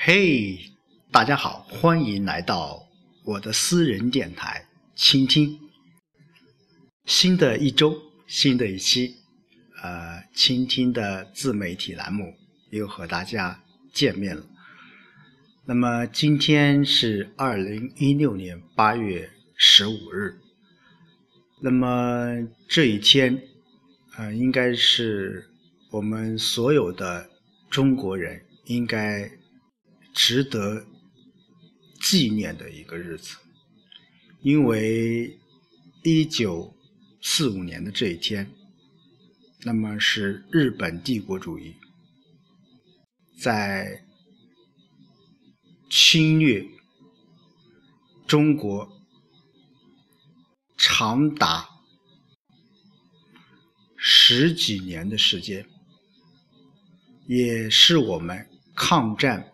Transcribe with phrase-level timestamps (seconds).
[0.00, 0.56] 嘿，
[1.10, 2.86] 大家好，欢迎来到
[3.24, 4.64] 我的私人电台，
[4.94, 5.58] 倾听。
[7.04, 9.16] 新的一周，新的一期，
[9.82, 12.32] 呃，倾听的自媒体栏目
[12.70, 13.60] 又和大家
[13.92, 14.46] 见面了。
[15.66, 20.38] 那么今天是二零一六年八月十五日，
[21.60, 23.42] 那么这一天，
[24.16, 25.50] 呃，应该是
[25.90, 27.28] 我们所有的
[27.68, 29.28] 中国人应该。
[30.18, 30.84] 值得
[32.00, 33.36] 纪念的一个日子，
[34.42, 35.38] 因为
[36.02, 36.74] 一九
[37.22, 38.50] 四五年的这一天，
[39.62, 41.76] 那么是日本帝国主义
[43.38, 44.04] 在
[45.88, 46.66] 侵略
[48.26, 49.00] 中国
[50.76, 51.64] 长达
[53.96, 55.64] 十几年的时间，
[57.28, 59.52] 也是我们抗战。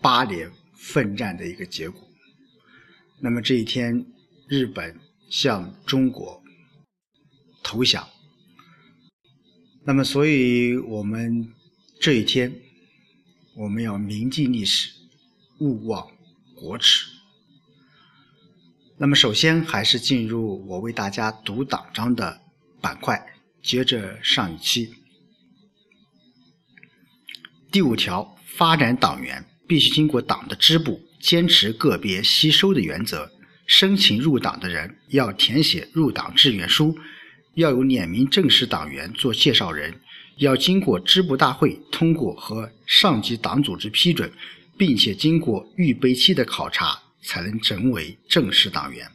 [0.00, 2.00] 八年奋战的一个结果。
[3.20, 4.06] 那么这一天，
[4.46, 6.42] 日本向中国
[7.62, 8.08] 投降。
[9.84, 11.52] 那么，所以我们
[12.00, 12.54] 这一天，
[13.56, 14.90] 我们要铭记历史，
[15.60, 16.08] 勿忘
[16.54, 17.06] 国耻。
[18.98, 22.40] 那么，首先还是进入我为大家读党章的
[22.80, 23.20] 板块，
[23.62, 24.94] 接着上一期
[27.72, 29.44] 第五条，发展党员。
[29.68, 33.30] 必须经过党的支部，坚持个别吸收的原则。
[33.66, 36.98] 申请入党的人要填写入党志愿书，
[37.52, 40.00] 要有两名正式党员做介绍人，
[40.38, 44.32] 要经过支部大会通过和上级党组织批准，
[44.78, 49.06] 并且经过预备期的考察，才能成为正式党员。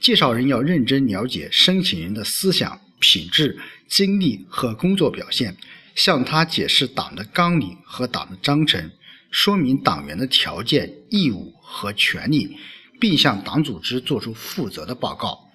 [0.00, 5.54] 介绍人要认真了解申请人的思想、品质、经历和工作表现，
[5.94, 8.90] 向他解释党的纲领和党的章程。
[9.34, 12.56] 说明党员的条件、义务和权利，
[13.00, 15.50] 并向党组织作出负责的报告。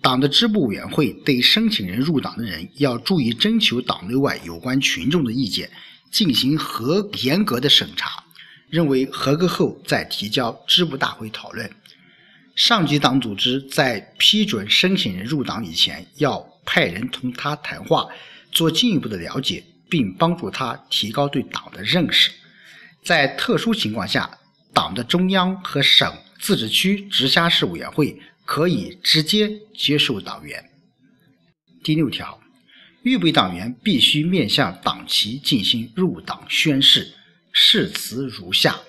[0.00, 5.68] 党的支部委员会对申请人入党的人要注意征求党内外有关群众的意见，
[6.12, 8.22] 进行合严格的审查，
[8.70, 11.68] 认为合格后再提交支部大会讨论。
[12.54, 18.06] 上级党组织在批准申请人入党以前，要派人同他谈话，
[18.52, 22.30] 做进一步的了解，并帮助他提高对党的认识。
[23.06, 24.28] 在特殊情况下，
[24.74, 30.68] 党的中央和省、自治区直辖市委员会可以直接接受党员。
[31.84, 32.40] 第六条，
[33.04, 37.14] 预备党员必须面向党旗进行入党宣誓，
[37.52, 38.80] 誓词如下：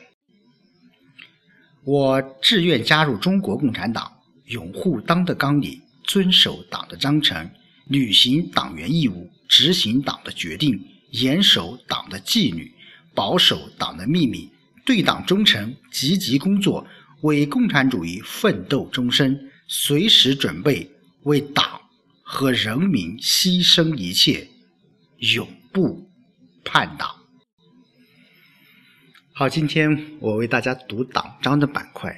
[1.84, 4.12] 我志愿加入中国共产党，
[4.46, 7.48] 拥护党的纲领，遵守党的章程，
[7.86, 12.74] 履行党员义务，执行党的决定，严守党的纪律。
[13.18, 14.48] 保守党的秘密，
[14.86, 16.86] 对党忠诚，积极工作，
[17.22, 20.88] 为共产主义奋斗终身，随时准备
[21.24, 21.82] 为党
[22.22, 24.48] 和人民牺牲一切，
[25.18, 26.08] 永不
[26.64, 27.10] 叛党。
[29.34, 32.16] 好，今天我为大家读党章的板块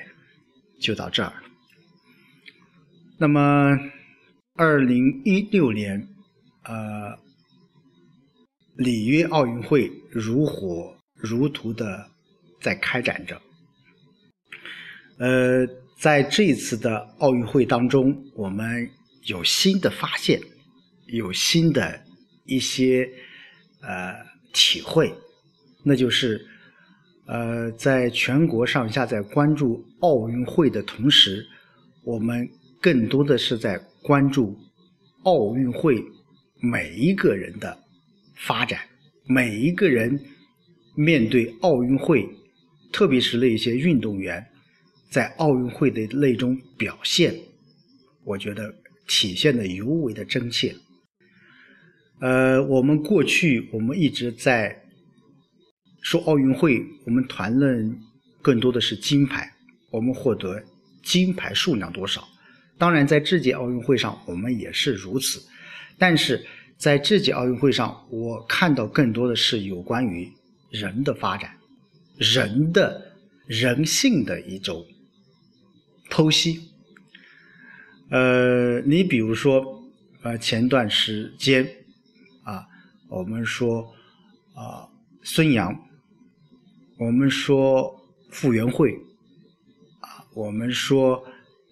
[0.82, 1.32] 就到这儿。
[3.18, 3.80] 那么，
[4.56, 6.10] 二零一六年，
[6.66, 7.29] 呃。
[8.80, 12.10] 里约奥运会如火如荼的
[12.62, 13.40] 在开展着。
[15.18, 15.68] 呃，
[15.98, 18.90] 在这次的奥运会当中，我们
[19.26, 20.40] 有新的发现，
[21.08, 22.02] 有新的
[22.46, 23.06] 一些
[23.82, 24.16] 呃
[24.54, 25.14] 体会，
[25.84, 26.40] 那就是
[27.28, 31.46] 呃，在全国上下在关注奥运会的同时，
[32.06, 34.58] 我们更多的是在关注
[35.24, 36.02] 奥运会
[36.62, 37.78] 每一个人的。
[38.40, 38.80] 发展，
[39.28, 40.18] 每一个人
[40.96, 42.26] 面对奥运会，
[42.92, 44.44] 特别是那些运动员
[45.12, 47.36] 在奥运会的那种表现，
[48.24, 48.74] 我觉得
[49.08, 50.74] 体现的尤为的真切。
[52.22, 54.74] 呃，我们过去我们一直在
[56.02, 57.94] 说奥运会，我们谈论
[58.42, 59.52] 更多的是金牌，
[59.92, 60.64] 我们获得
[61.04, 62.26] 金牌数量多少？
[62.78, 65.42] 当然，在这届奥运会上，我们也是如此，
[65.98, 66.42] 但是。
[66.80, 70.32] 在这届奥运会上，我看到更多的是有关于
[70.70, 71.58] 人的发展、
[72.16, 74.86] 人的人性的一种
[76.10, 76.72] 剖析。
[78.10, 79.84] 呃，你比如说，
[80.24, 81.70] 呃，前段时间
[82.44, 82.66] 啊，
[83.10, 83.94] 我们说
[84.56, 84.88] 啊，
[85.22, 85.78] 孙杨，
[86.98, 87.94] 我们说
[88.32, 88.94] 傅园慧，
[90.00, 91.22] 啊，我们说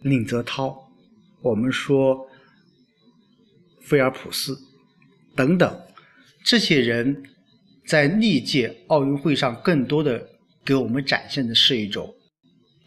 [0.02, 0.92] 宁泽涛，
[1.42, 2.30] 我们说
[3.80, 4.67] 菲尔普斯。
[5.38, 5.82] 等等，
[6.44, 7.24] 这些人
[7.86, 10.28] 在历届奥运会上更多的
[10.66, 12.14] 给我们展现的是一种，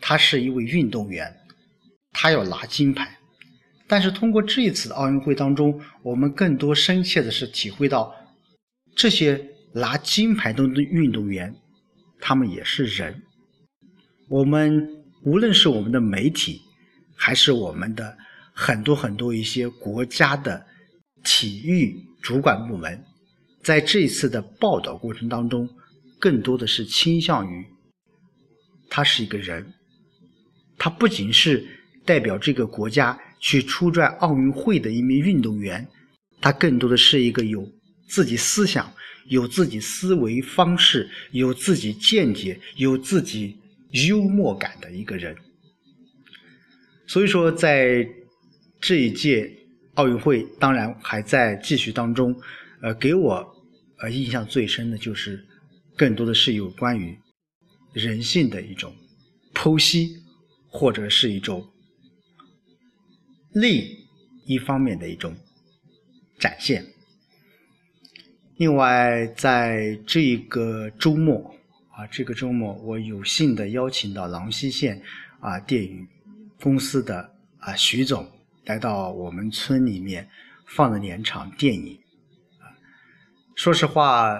[0.01, 1.35] 他是一位运动员，
[2.11, 3.17] 他要拿金牌。
[3.87, 8.15] 但是通过这一次奥运会当中，我们更多深切的是体会到，
[8.97, 9.41] 这些
[9.73, 11.55] 拿金牌的运动员，
[12.21, 13.23] 他们也是人。
[14.29, 14.89] 我们
[15.23, 16.61] 无论是我们的媒体，
[17.17, 18.17] 还是我们的
[18.53, 20.67] 很多很多一些国家的
[21.25, 23.05] 体育主管部门，
[23.63, 25.69] 在这一次的报道过程当中，
[26.19, 27.65] 更多的是倾向于，
[28.89, 29.73] 他是一个人，
[30.77, 31.67] 他不仅是
[32.05, 35.87] 代表这个国家去出战奥运会的一名运动员，
[36.41, 37.67] 他更多的是一个有
[38.09, 38.93] 自己思想、
[39.29, 43.57] 有自己思维方式、有自己见解、有自己。
[44.09, 45.35] 幽默感的一个人，
[47.09, 48.09] 所以说在
[48.81, 49.53] 这一届
[50.01, 52.35] 奥运会，当然还在继续当中。
[52.81, 53.47] 呃，给我
[53.99, 55.45] 呃印象最深的就是，
[55.95, 57.15] 更多的是有关于
[57.93, 58.91] 人性的一种
[59.53, 60.17] 剖析，
[60.71, 61.69] 或者是一种
[63.53, 63.85] 另
[64.47, 65.37] 一方面的一种
[66.39, 66.83] 展现。
[68.57, 71.55] 另外，在这个周末。
[71.91, 75.03] 啊，这个周末我有幸的邀请到郎溪县
[75.41, 76.09] 啊电影
[76.59, 78.27] 公司的啊徐总
[78.71, 80.29] 来到我们村里面
[80.65, 81.99] 放了两场电影。
[83.57, 84.31] 说实话，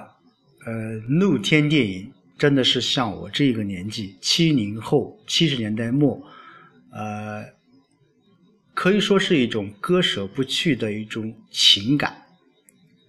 [0.65, 6.23] 呃，露天电影真的是像我这个年纪，七零后七十年代末，
[6.93, 7.45] 呃，
[8.73, 12.23] 可以说是一种割舍不去的一种情感。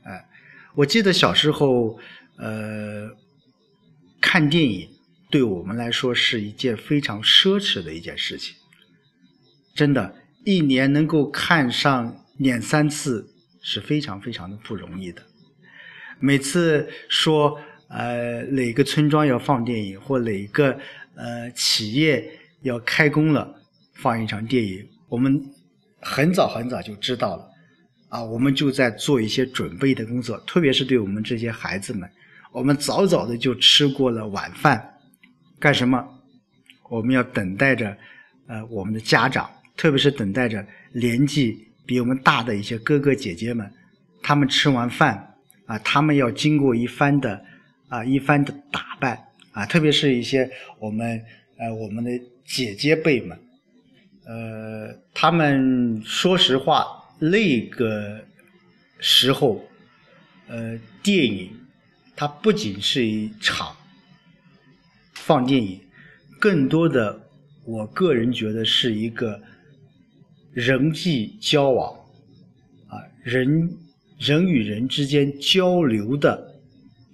[0.02, 0.26] 哎，
[0.74, 2.00] 我记得小时候，
[2.38, 3.16] 呃。
[4.24, 4.88] 看电影
[5.32, 8.56] 对我们来说是一件非常奢侈的一件事情，
[9.74, 13.28] 真的，一年能够看上两三次
[13.62, 15.22] 是非常非常的不容易的。
[16.20, 17.60] 每次说
[17.90, 20.78] 呃哪个村庄要放电影，或哪个
[21.16, 23.56] 呃企业要开工了
[23.94, 25.44] 放一场电影，我们
[26.00, 27.50] 很早很早就知道了，
[28.10, 32.10] 啊，我们就在做一些准备的工作，特别是对我们这些孩子们。
[32.52, 34.96] 我们早早的就吃过了晚饭，
[35.60, 36.06] 干什么？
[36.90, 37.96] 我们要等待着，
[38.48, 43.72] 呃，我们的家长，特别是等待着年纪比我们大的一些哥哥姐姐们，
[44.22, 45.36] 他们吃完饭
[45.66, 47.44] 啊，他们要经过一番的
[47.90, 49.18] 啊一番的打扮
[49.52, 51.22] 啊，特别是一些我们
[51.58, 52.12] 呃我们的
[52.46, 53.38] 姐姐辈们，
[54.26, 56.86] 呃，他们说实话
[57.20, 58.24] 那个
[59.00, 59.68] 时候，
[60.48, 61.58] 呃，电影。
[62.14, 63.76] 它不仅是一场
[65.14, 65.82] 放电影，
[66.40, 67.20] 更多的，
[67.66, 69.42] 我个人觉得是一个
[70.54, 71.94] 人际交往，
[72.88, 73.70] 啊，人
[74.18, 76.56] 人与人之间交流的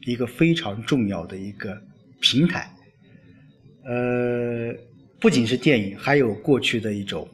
[0.06, 1.82] 一个非常重要的一个
[2.20, 2.70] 平台。
[3.86, 4.74] 呃，
[5.20, 7.28] 不仅是电影，还有过去的一种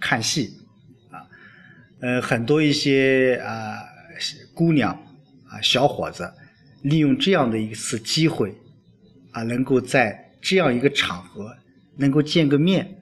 [0.00, 0.50] 看戏，
[1.10, 1.24] 啊，
[2.00, 3.78] 呃，很多一些啊
[4.52, 4.92] 姑娘
[5.46, 6.30] 啊小伙子。
[6.82, 8.54] 利用这样的一次机会，
[9.32, 11.52] 啊，能够在这样一个场合
[11.96, 12.96] 能够见个面，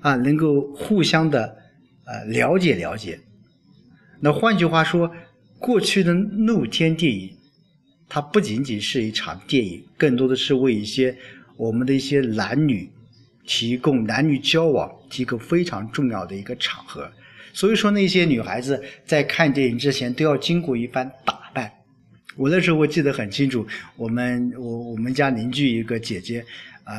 [0.00, 1.56] 啊，能够互相的
[2.10, 3.20] 呃了解了解。
[4.20, 5.10] 那换句话说，
[5.60, 7.30] 过去的露天电影，
[8.08, 11.16] 它不仅仅是一场电影，更多的是为一些
[11.56, 12.90] 我们的一些男女
[13.46, 17.10] 提供男女交往提供非常重要的一个场合。
[17.52, 21.70] 所以说，那些女孩子在看电影之前都要经过一番打扮。
[22.36, 26.44] 我那时候我记得很清楚，我们我我们家邻居一个姐姐，
[26.84, 26.96] 呃，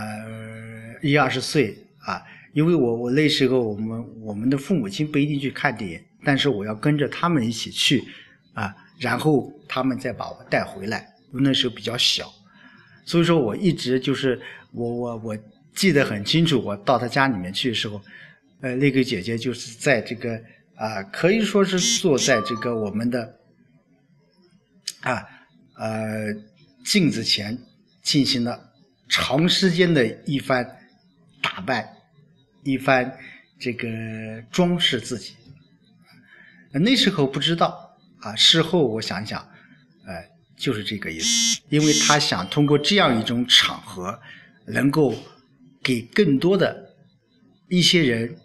[1.01, 2.22] 一二十岁啊，
[2.53, 8.03] 因为我我那时候我们我们的父母亲不一定去看电影，但是我要跟着他们一起去，
[8.53, 11.08] 啊，然后他们再把我带回来。
[11.31, 12.31] 那时候比较小，
[13.05, 14.39] 所以说我一直就是
[14.74, 15.38] 我我我
[15.74, 18.01] 记得很清楚，我到他家里面去的时候，
[18.62, 20.36] 呃，那个姐姐就是在这个
[20.75, 23.38] 啊，可以说是坐在这个我们的。
[25.01, 25.25] 啊，
[25.77, 26.31] 呃，
[26.86, 27.58] 镜子前
[28.03, 28.72] 进行了
[29.10, 30.63] 长时间的一番
[31.41, 31.89] 打扮，
[32.63, 33.18] 一番
[33.60, 33.88] 这个
[34.51, 35.36] 装饰自己。
[36.74, 39.39] 那时候不知道啊，事后我想想，
[40.06, 40.24] 呃，
[40.56, 41.62] 就是这个意思。
[41.70, 44.20] 因为他想通过这样一种场合，
[44.65, 45.13] 能够
[45.84, 46.94] 给更多的
[47.68, 48.38] 一些人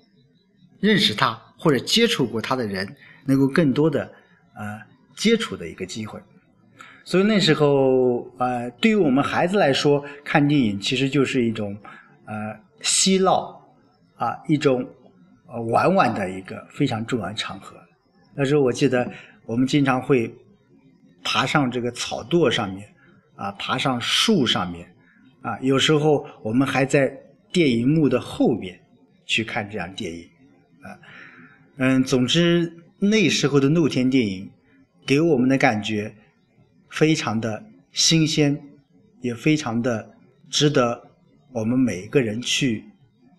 [0.81, 2.97] 认识他或者接触过他的人，
[3.27, 4.13] 能够更多的
[4.55, 4.81] 呃
[5.17, 6.21] 接触的一个机会。
[7.05, 11.79] 所以那时候，呃，对于我们孩子来说，看电影其实就是一种，
[12.25, 13.66] 呃，嬉闹，
[14.17, 14.85] 啊，一种，
[15.47, 17.77] 呃，玩玩的一个非常重要的场合。
[18.35, 19.11] 那时候我记得，
[19.47, 20.35] 我们经常会
[21.23, 22.89] 爬上这个草垛上面，
[23.35, 24.87] 啊，爬上树上面，
[25.43, 27.11] 啊，有时候我们还在
[27.53, 28.79] 电影幕的后边
[29.25, 30.25] 去看这样电影，
[30.83, 30.99] 啊，
[31.77, 34.51] 嗯，总之那时候的露天电影
[35.07, 36.15] 给我们的感觉
[36.91, 38.61] 非常的新鲜，
[39.21, 40.15] 也非常的
[40.51, 41.11] 值得
[41.53, 42.85] 我们每一个人去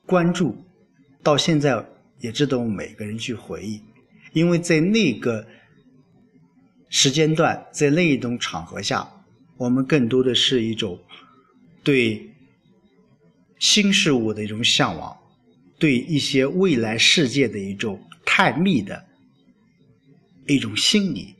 [0.05, 0.55] 关注，
[1.27, 1.85] 到现在
[2.21, 3.81] 也值得我们每个人去回忆，
[4.31, 5.45] 因为在那个
[6.87, 9.05] 时间段，在那一种场合下，
[9.57, 10.97] 我们更多的是一种。
[11.83, 12.29] 对
[13.59, 15.17] 新事物的一种向往，
[15.79, 19.05] 对一些未来世界的一种探秘的
[20.47, 21.33] 一种心理，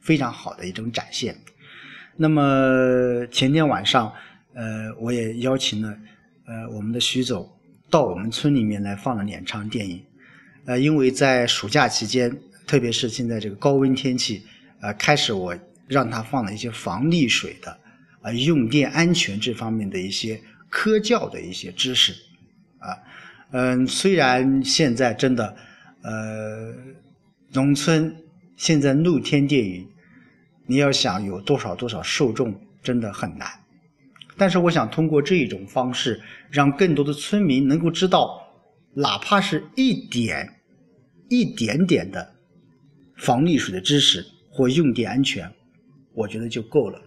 [0.00, 1.36] 非常好的一种展现。
[2.16, 4.12] 那么前天晚上，
[4.54, 5.96] 呃，我也邀请了
[6.46, 7.48] 呃我们的徐总
[7.90, 10.02] 到我们村里面来放了两场电影。
[10.64, 14.42] 呃，因为在暑假期间，特别是现在这个高温天气，
[14.80, 17.78] 呃，开始我让他放了一些防溺水的。
[18.22, 22.12] 啊，用电安全这方面的一些科教的一些知识，
[22.78, 22.98] 啊，
[23.52, 25.56] 嗯，虽然现在真的，
[26.02, 26.74] 呃，
[27.52, 28.12] 农村
[28.56, 29.88] 现在露天电影，
[30.66, 32.52] 你要想有多少多少受众，
[32.82, 33.48] 真的很难。
[34.36, 38.40] 但是我想通过这一种方式，让更多的村民能够知道，
[38.94, 40.60] 哪怕是一点
[41.28, 42.34] 一点点的
[43.16, 45.50] 防溺水的知识或用电安全，
[46.12, 47.00] 我觉得就够了。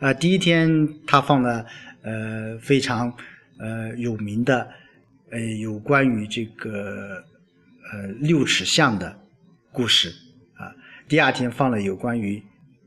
[0.00, 1.66] 呃，第一天他放了
[2.02, 3.12] 呃非常
[3.58, 4.68] 呃有名的
[5.30, 7.24] 呃有关于这个
[7.92, 9.18] 呃六尺巷的
[9.72, 10.10] 故事
[10.54, 10.70] 啊，
[11.08, 12.42] 第二天放了有关于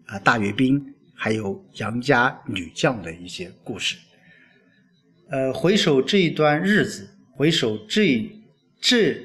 [0.05, 3.97] 啊大阅兵还有杨家女将的一些故事。
[5.29, 8.31] 呃，回首这一段日子，回首这
[8.79, 9.17] 这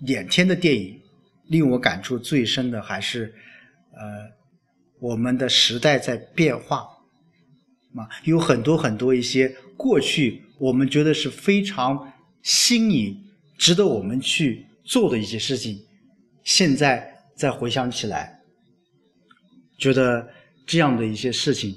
[0.00, 0.98] 两天的电影，
[1.48, 3.34] 令我感触最深的还是
[3.92, 4.40] 呃。
[5.02, 6.80] 我们的时代在变化，
[7.94, 13.16] 啊，有很多很多一些过去我们觉得是非常新颖、
[13.56, 15.78] 值得我们去做的一些事情，
[16.44, 18.39] 现在再回想起来，
[19.80, 20.28] 觉得
[20.64, 21.74] 这样的一些事情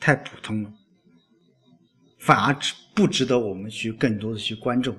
[0.00, 0.72] 太普通了，
[2.18, 2.56] 反而
[2.94, 4.96] 不值得我们去更多的去关注。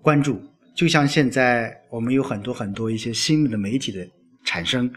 [0.00, 0.40] 关注，
[0.76, 4.08] 就像现在我们有很多很多一些新的媒体的
[4.44, 4.88] 产生。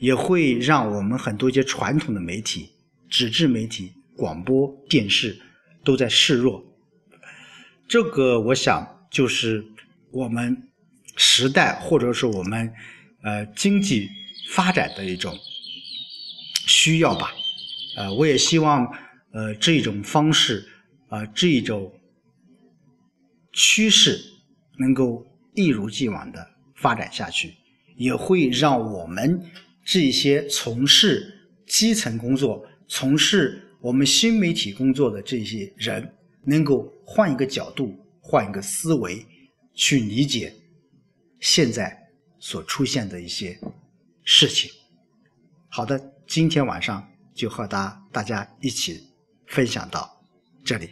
[0.00, 2.70] 也会让我们很多一些传统的媒体、
[3.10, 5.38] 纸质媒体、广播电视
[5.84, 6.64] 都在示弱。
[7.86, 9.62] 这个我想就是
[10.10, 10.56] 我们
[11.16, 12.72] 时代或者是我们
[13.22, 14.08] 呃经济
[14.52, 15.36] 发展的一种
[16.70, 17.32] 需要吧。
[17.96, 18.86] 呃，我也希望
[19.32, 20.64] 呃这种方式
[21.08, 21.92] 啊这种
[23.52, 24.16] 趋势
[24.78, 26.46] 能够一如既往的
[26.76, 27.54] 发展下去，
[27.96, 29.42] 也会让我们。
[29.84, 39.26] 这些从事基层工作、从事我们新媒体工作的这些人，能够换一个角度、换一个思维，
[39.74, 40.54] 去理解
[41.40, 41.98] 现在
[42.38, 43.58] 所出现的一些
[44.22, 44.70] 事情。
[45.68, 45.98] 好的，
[46.30, 49.02] 今天晚上就和大大家一起
[49.48, 50.08] 分享到
[50.64, 50.88] 这里。